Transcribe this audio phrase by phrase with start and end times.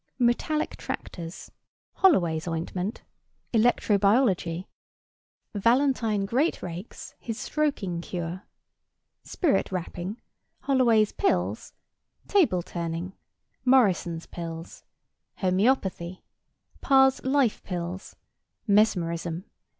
[0.17, 1.51] Metallic tractors.
[1.93, 3.03] Holloway's Ointment.
[3.53, 4.67] Electro biology.
[5.53, 8.41] Valentine Greatrakes his Stroking Cure.
[9.21, 10.19] Spirit rapping.
[10.61, 11.73] Holloway's Pills.
[12.27, 13.13] Table turning.
[13.63, 14.83] Morison's Pills.
[15.39, 16.23] Homœopathy.
[16.81, 18.15] Parr's Life Pills.
[18.65, 19.45] Mesmerism.